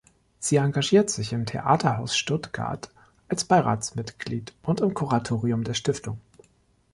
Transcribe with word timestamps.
Sie 0.39 0.55
engagiert 0.55 1.11
sich 1.11 1.31
im 1.31 1.45
Theaterhaus 1.45 2.17
Stuttgart 2.17 2.89
als 3.27 3.45
Beiratsmitglied 3.45 4.51
und 4.63 4.81
im 4.81 4.95
Kuratorium 4.95 5.63
der 5.63 5.75
Stiftung. 5.75 6.17